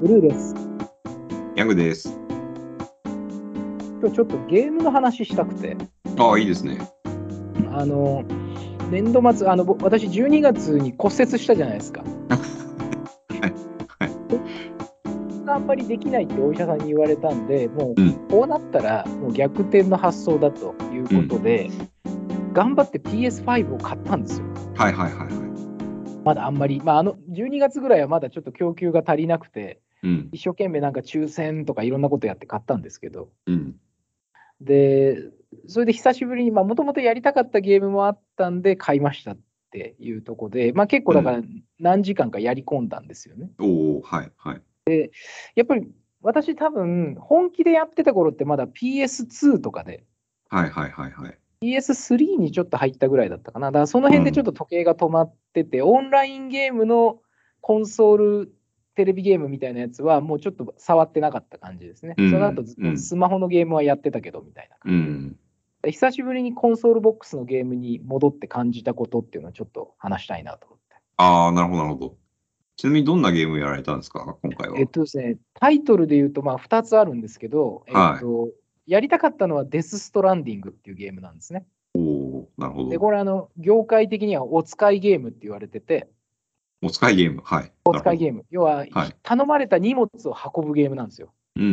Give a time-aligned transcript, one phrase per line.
[0.00, 0.54] ブルーです。
[1.56, 2.16] ヤングです。
[4.00, 5.76] 今日ちょっとゲームの話したくて、
[6.16, 6.78] ああ、いいですね。
[7.72, 8.22] あの、
[8.92, 12.04] 年度末、あのぼ私12月に骨折したじゃないですか。
[12.30, 12.36] は
[13.38, 13.50] いはい
[15.48, 21.70] あんまりできないってお医者さんに言われたんで、もうんうこうなったらもう逆転の発想だということで、
[22.52, 24.46] 頑張って PS5 を買ったんですよ。
[24.76, 25.48] はいはいはいはい。
[26.24, 30.28] まだあんまり、まあ、あの12月ぐらいはまだちょっと供給が足りなくて、うん。
[30.32, 33.76] 一生懸命なんか抽選とかいろんなことやって買ったんですけど、うん。
[34.60, 35.30] で、
[35.66, 39.38] それで久しぶりに、もともとやりたかったゲームもあったんで、買いましたっ
[39.70, 41.42] ていうところで、まあ、結構だから
[41.78, 43.50] 何時間かやり込んだんですよね。
[43.60, 44.62] おお、はいはい。
[45.54, 45.86] やっぱり
[46.22, 50.04] 私、多分本気でやってた頃ってまだ PS2 とかで、
[50.48, 51.38] はいはいはいはい。
[51.60, 53.68] PS3 にちょっと入ったぐらいだったかな。
[53.68, 57.20] だからその辺でちょっと時計が止まってて、オンラインゲームの
[57.60, 58.52] コンソール
[58.98, 62.16] テレビゲームみたいなやつは、もうちょっと触ってなかった感じですね。
[62.18, 65.08] うんその後ずうんスマホのゲームはやってたけどみたいな感じで。
[65.08, 65.36] うん。
[65.82, 70.96] で久しぶりにコンソールボックスのゲームに戻って感じたことっていうのをちょっと話したいなと思って。
[71.18, 72.16] ああ、なるほどなるほど。
[72.74, 74.80] ちなみにどんなゲームやられたんですか、今回は。
[74.80, 78.48] えっとですね、タイトルで言うとまあ2つあるんですけど、はいえっと、
[78.88, 81.68] やりたかったのはデス・ストランディングっていうゲームなんですね。
[81.94, 83.00] おお、なるほで、ど。
[83.00, 86.08] これあの、業界的にはお使いゲームって言われてて、
[86.82, 87.42] お使いゲーム。
[87.44, 87.72] はい。
[87.84, 88.44] お使いゲーム。
[88.50, 91.32] 要は、はい頼まれた荷物を運ぶゲームなんですよ。
[91.56, 91.72] うんうんう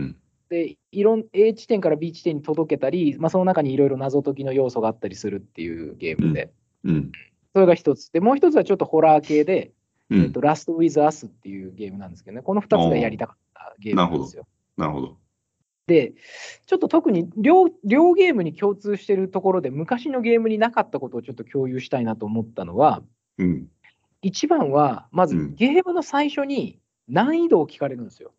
[0.00, 0.16] ん
[0.50, 6.52] で、いろん A 地点から B 地点に届けたり、まあ、その中にいろいろ謎解きの要素があったりするっていうゲームで、
[6.84, 6.94] うん。
[6.94, 7.12] うん。
[7.54, 8.10] それが一つ。
[8.10, 9.72] で、もう一つはちょっとホラー系で、
[10.10, 14.46] うんえっと、ラスト・ウィズ・アスっていうゲームなんですけどね、この2つがやりたかったゲームなんですよ。
[14.76, 15.16] なるほど。
[15.86, 16.14] で、
[16.66, 23.02] ちょっと特に両両ゲームに共通してるところで、昔のゲームになかったことをちょっと共有したいなと思ったのは、
[23.38, 23.68] うん。
[24.24, 28.32] 一番は、まずうんゲームの最初に難易度を聞かれるんですよ。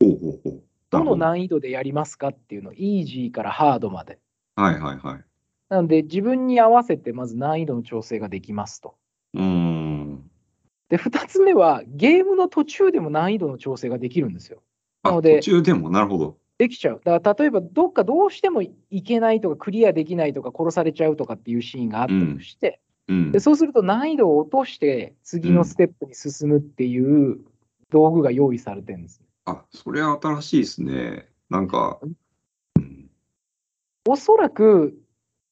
[0.00, 0.62] ほうほうほう。
[0.90, 4.18] どの難易度でやりますかっていうの、イージーからハードまで。
[4.54, 5.24] はいはいはい。
[5.70, 8.96] なので、自分に合わせてまず難易度の調整ができますと。
[9.34, 10.30] うーん。
[10.90, 14.62] で、2つ目は、ゲームの途中でも難易度の調整ができるんですよ。
[15.02, 16.38] なあ、ので途中でも、なるほど。
[16.58, 17.00] できちゃう。
[17.04, 23.40] だから例えば、どっかどうしてもいけないとか、クリアできないとか、殺されちゃうとかっていうシーンがあったとして、うんで。
[23.40, 27.40] そうすると難易度を落として、次のステップに進むっていう
[27.90, 29.22] 道具が用意されてるんです。
[29.44, 31.28] あ、それは新しいですね。
[31.50, 32.16] なんか、うん
[34.08, 34.96] おそらく、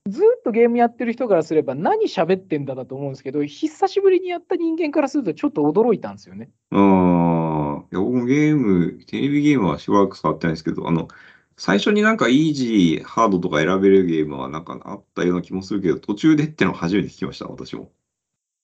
[0.07, 6.51] ずっとゲームやってる人からすれば、何喋ってんだだと思うんですけど、久しぶりにやった人間からすると、ちょっと驚いたんですよね。
[6.71, 11.09] ああ、いや、僕もゲーム、テレビゲームはしばらく触ってないですけど、あの、
[11.57, 17.93] 最初になんかイージー、ハードとか選べるゲームはなんかあったような気もするけど、途中でってのは初めて聞きました、私も。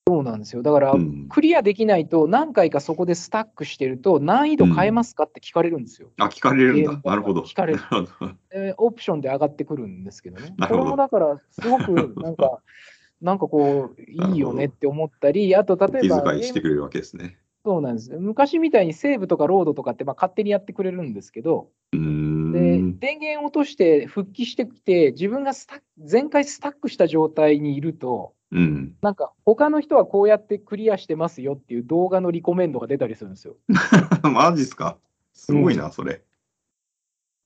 [0.07, 0.61] そうなんですよ。
[0.61, 1.27] だから、うん。
[1.29, 6.09] クリアできないと、何回かそこでスタックしてると、難易度変えますかって聞かれるんですよ。
[6.17, 7.01] あ、聞かれるんだ。
[7.03, 7.41] なるほど。
[7.43, 7.79] 聞かれる。
[8.53, 10.53] えーオプションで上がってくるんですけどね。
[10.59, 12.61] どこれもだから、すごくなんか、
[13.21, 17.37] なんかこう、いいよねって思ったり、あと例え気ば、遣いしてくれるわけですね。
[17.63, 18.11] そうなんです。
[18.17, 22.99] 昔みたいにセーブとかロードとかってまあ勝手にやってくれるんですけど、でん。
[22.99, 28.95] 電源を落として復帰してきて、自分がスタ全回スタックした状態にいると、うん。
[29.01, 33.55] なんか他の人はこうやってクリアしてますよっていう動画のリコメンドが出たりするんですよ。
[34.23, 34.97] マジっすか？
[35.33, 36.21] すごいな、それ。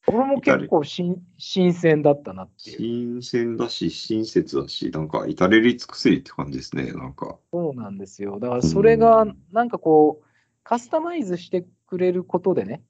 [0.05, 2.75] これも結構新新鮮だったなってい
[3.17, 3.21] う。
[3.21, 7.37] 新鮮だし、親切だし、なんか至れり尽くせりって感じですね、なんか。
[7.51, 8.39] そうなんですよ。
[8.39, 10.25] だからそれがうんなんかこう、
[10.63, 12.83] カスタマイズしてくれることでね、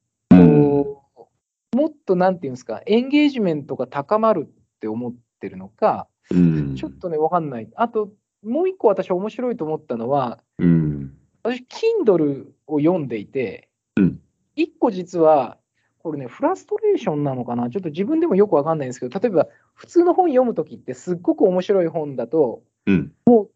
[1.75, 6.75] もっとなんていうんですか、エンゲージメントが高まるって思ってるのか、うん。
[6.75, 7.69] ちょっとね、わかんない。
[7.75, 11.17] あと、もう一個私面白いと思ったのは、うん。
[11.43, 11.65] 私、
[12.05, 14.19] Kindle を読んでいて、うん
[14.57, 15.57] 一個実は、
[16.05, 23.11] これね、フラストレーションなのかな、ちょっと自分でもよくわかんないんですけど、例えば、普通の本読むときって、すっごく面白い本だと、うん。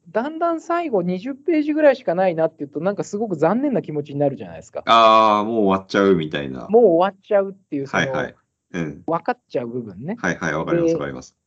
[0.10, 4.82] だんだん最後20ページぐらいしかないなっていうと、なんかすごく残念な気持ちになるじゃないですか。
[4.88, 6.68] ああ、もう終わっちゃうみたいな。
[6.70, 8.36] もう終わっちゃうっていう、はいはい。
[8.74, 9.04] うん。
[9.06, 10.18] 分かっちゃう部分ね。
[10.20, 11.38] はいはい、わかりますでわかります。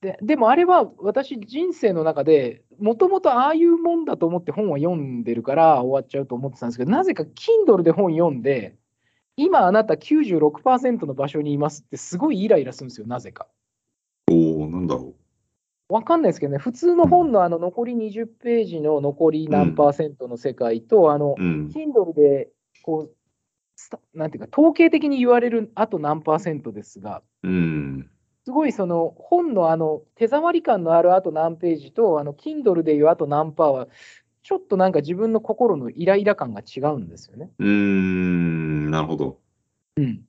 [0.00, 8.74] ででもあれは私、人生の中でもともとああいうもんだと思って本を読んでるから終わっちゃうと思ってたんですけど、なぜか Kindle で本読んで、
[9.36, 13.48] 今あなた96%の場所にいますってすごいイライラするんですよ、なぜか。
[14.30, 15.14] おおなんだろ
[15.88, 21.42] わかんないですけどね、普通の本のあの残り20ページの残り何パーセントの世界と、あのう。
[21.42, 21.72] うん。
[21.74, 22.48] Kindle で
[22.82, 23.14] こう
[24.14, 28.10] なんていうか、統計的に言われるあと何パーセントですが、うん。
[28.44, 33.88] すごいその本のあの手触り感のあるあと何ページと、あの Kindle でいうあと何パーは
[34.42, 37.50] ちょっとなんか自分の心のイライラ感が違うんですよね。
[37.58, 39.40] うーん、なるほど。
[39.96, 40.22] うん、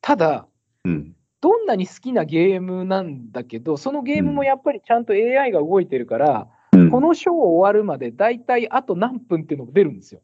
[0.00, 0.48] ただ、
[0.84, 1.14] うん。
[1.40, 10.20] どんなに好きなゲームなんだけど、そのゲームもやっぱりちゃんと AI が動いてるから、うんこのショー終わるまで大体あと何分っていうのが出るんですよ。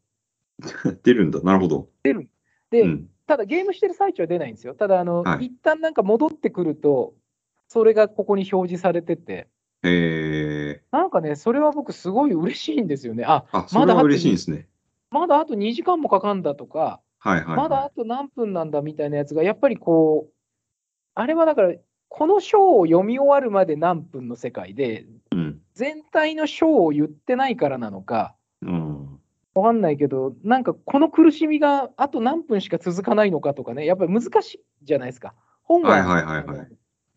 [1.02, 1.40] 出るんだ。
[1.40, 1.88] なるほど。
[2.02, 3.08] で、うん。
[3.26, 4.74] ただゲームしてる最中は出ないんですよ。
[4.74, 7.14] ただ、あの、はい一旦なんか戻ってくると、
[7.68, 9.48] それがここに表示されてて、
[9.82, 13.24] えなんかね、それは僕すごい嬉しいんですよね。
[13.24, 14.68] あ、ー、あ、それは嬉しいんですね。
[15.10, 17.56] まだあと2時間もかかんだとか、はいはい、はい。
[17.56, 20.32] まだあと何分なんだみたいなやつが、やっぱりこう、
[21.14, 21.74] あれはだから、
[22.08, 25.60] この章を読み終わるまで何分の世界で、うん。
[25.74, 29.20] 全体の章を言ってないからなのか、うん。
[29.54, 35.34] わかんないけど、なんかこの苦しみがあと何分しか続かないのかとかね、やっぱり難しいじゃないですか。
[35.62, 36.68] 本は、はいはいはいはい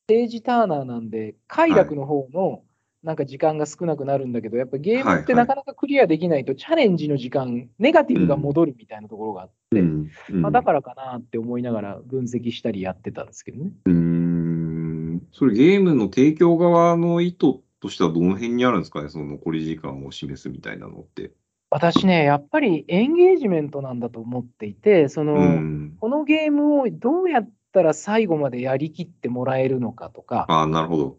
[0.09, 2.63] ージターナーなんで、快楽の方の
[3.03, 10.09] なんか時間が少なくなるんだけど、やっぱりゲームってないかなかクリアできないと、チャレンジの時間、ネガティブが戻るみたいなところがあって、うん。
[10.29, 13.71] うんまあ、だからかなって思いながら分析したりやってたんですけどね。
[13.85, 15.21] うーん。
[15.31, 21.31] それゲームの提供側の意図としてはどの辺にあるんですかね、その残り時間を示すみたいなのって。
[21.69, 25.97] 私ね、やっぱりエンゲージメントなんだと思っていて、その、うん。
[25.99, 31.17] このゲームをどうやったら最後までやりきってもらえるのかとか、ああ、なるほど。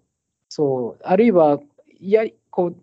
[0.49, 1.61] そう、あるいは、
[2.01, 2.77] やりこう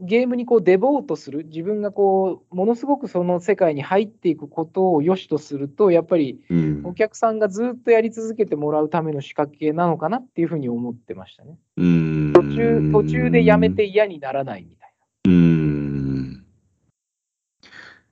[0.00, 6.82] ゲームにこうデボートする、自分がこう、ものすごくその世界に入っていくことを良しとすると、やっぱりうん。
[6.84, 11.58] お客さんがずっとやり続けてもらうための仕掛けなのかなっていうふうに思ってましたね。
[11.76, 12.32] うん。
[12.34, 13.86] 途中途中でやめて。
[13.86, 14.92] 嫌にならないみたい
[15.26, 16.44] うん。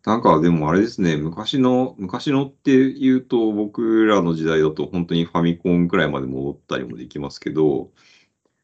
[0.05, 7.91] なんかでもあれですね、昔の、昔のっていうと、僕らの時代だと本当にファミコンくらいまで戻ったりもできますけど、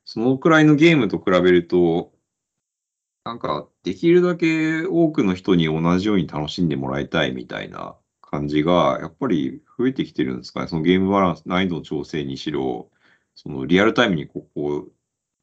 [0.04, 2.12] そのくらいのゲームと比べると、
[3.30, 10.66] なんかできるだけ多くの人に同じように楽しんでもらいたいみたいな感じが、やっぱり増えてきてるんですかね。
[10.66, 12.90] そのゲームバランス、難易度の調整にしろ、
[13.36, 14.86] そのリアルタイムにここ、こ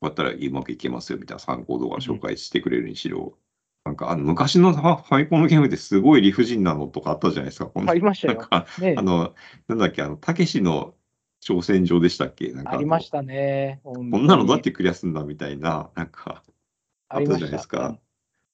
[0.02, 3.38] うやったらうまくいけますよみたいな参考動画紹介してくれるにしろ、
[3.86, 7.72] なんかあの昔のファミコンのゲームってすごい理不尽なのとかあったじゃないですか。
[7.74, 7.90] な。
[7.90, 8.38] ありましたよ。
[8.38, 9.34] なんか、ねあの、
[9.70, 10.94] なんだっけ、あの、たけしの
[11.42, 12.52] 挑戦状でしたっけ？
[12.52, 13.80] なんかありましたね。
[13.86, 16.44] ここんなのどうやってクリアすんだみたいな、なんか、
[17.10, 18.00] あったじゃないですかした。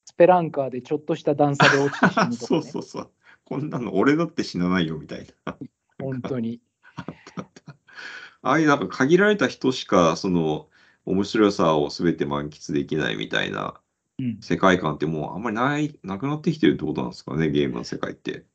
[0.06, 2.36] スペランカーでちょっとした段差で落ちて死ぬとか、ね。
[2.38, 3.12] そうそうそう。
[3.46, 5.58] こんなの俺だって死なないよみたいな。
[6.00, 6.62] 本当に。
[6.96, 7.06] あっ
[7.36, 7.76] た
[8.42, 10.70] ああいうなんか限られた人しか、その、
[11.06, 13.82] 面白さを全て満喫できないみたいな
[14.20, 18.46] うん世界観ってもうあんまりない、なくなってきてるってことなんですかね、ゲームの世界って。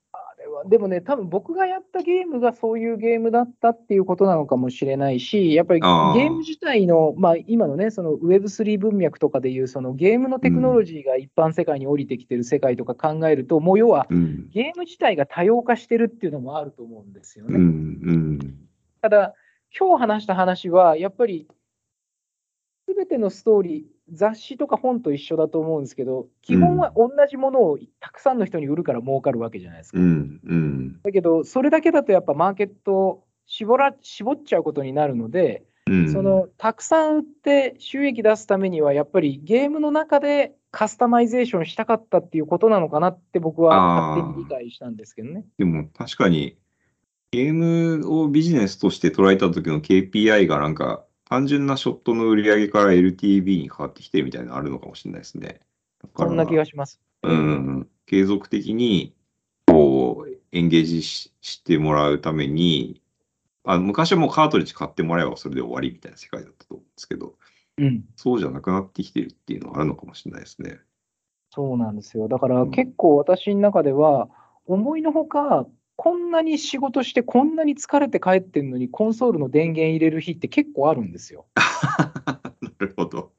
[0.67, 14.49] でもね、多分僕がやったゲームがそういうゲームだったっていうことなのかもしれないし、やっぱりゲあーーム自体の、まあ、今のね、その Web3 文脈とかでいう、そのゲームのテクノロジーが一般世界に降りてきてる世界とか考えると、もう要はうん。
[14.51, 18.13] ゲーム自体が多様化してるっていうのもあると思うんですようん、ね。
[18.13, 18.39] うん。
[19.01, 19.35] ただ、
[19.79, 21.47] 今日話した話は、やっぱり、
[22.89, 29.99] すべてのストーリー、雑誌とか本と一緒だと思うんですけど、基本は同じものをたくさんの人に売るから儲かるわけじゃないですか。
[29.99, 31.03] うん、うん。
[31.03, 36.13] だけど、それだけだとやっぱマーケットを絞ら絞っちゃうことになるので、うん。
[36.13, 45.45] そのたくさん売って収益出すためには、やっぱりゲームの中でカスタマイゼーションしたかったっていうことなのかなって僕は勝手に理解したんですけどね。
[45.59, 46.59] でも確かに、
[47.31, 55.61] ゲームをビジネスとして捉えた時の KPI がなんか、単純なショットの売り上げから LTV に変わってきてるみたいなのあるのかもしれないですね。
[56.17, 57.01] そんな気がします。
[57.23, 59.13] うん、継続的に
[59.67, 63.03] こうエンゲージししてもらうために、
[63.65, 67.35] あ昔はもうカートリッジ買ってもらえばそれで終わりみたいな世界だったと思うんですけど、
[67.77, 70.79] うんそうじゃなくなってきてるっていうのはあるのかもしれないですね。
[71.51, 72.29] そうなんですよ。
[72.29, 74.29] だからうん結構私の中では、
[74.67, 75.67] 思いのほか、
[75.99, 81.47] こんなに仕事して、こんなに疲れて帰ってるのに、コンソールの電源入れる日って結構あるんですよ。
[82.63, 83.33] なるほど。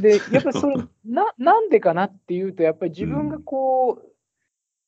[0.00, 4.08] で、やっぱりそれな、なんでかなっていうと、やっぱり自分がこう、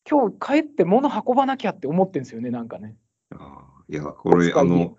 [0.08, 2.96] 今日帰って物運ばなきゃって思ってるんですよね、なんかね。
[3.32, 4.96] あーいや、これ、あの、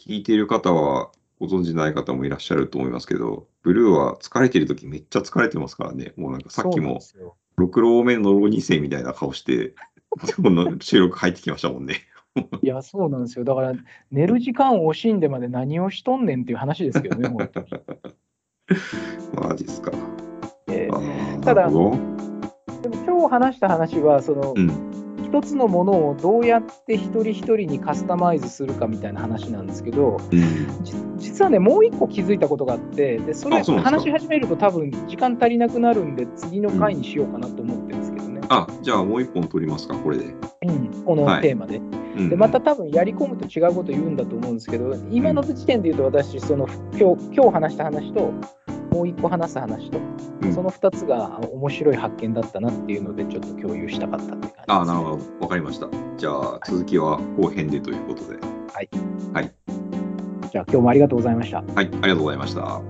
[0.00, 6.12] 聞いている方はご存知ない方もいらっしゃると思いますけど、ブルーは疲れてるときめっちゃ疲れてますからね。
[6.16, 9.74] もうなんかさっきもですよ6浪目の浪2世みたいな顔して、
[10.18, 11.94] この収録入ってきましたもんね。
[12.62, 13.44] いや、そうなんですよ。
[13.44, 13.72] だから、
[14.10, 17.66] 寝る時間を惜しんでまで何をしとんねんっていう話ですけどね、 本当に。
[19.34, 19.92] マジっすか。
[20.68, 21.96] えーただでも
[23.06, 24.88] 今日話した話は、その、どうん。
[25.24, 30.84] 一つのものをどうやって一人一人にカスタマイズするかみたいな話なんですけど、うん。
[30.84, 37.77] じ実はね、もう一個気づいたことがあって、でそれ話し始めると多分時間足りなくなるんで、次の回にしようかなと思ってるんですけどね、
[38.48, 40.34] あ、じゃあもう一本取りますか、これで。
[40.66, 41.76] うん、このはいテーマで。
[41.78, 48.32] うん、でまた多分やり込むと違うこと言うんだと思うんですけど、今の時点で言うと私、その今日今日話した話と、
[48.90, 49.98] もう一個話す話と、
[50.42, 54.64] うんその2つが面白い発見だったなっていうので、ちょっと共有したかったって感じです、ね。
[54.68, 55.18] あ、なるほど。
[55.40, 55.88] わかりました。
[56.16, 58.38] じゃあ、続きは後編でということで。
[60.50, 61.58] じゃあ今日もありがとうございました。
[61.58, 62.80] はい、ありがとうございました。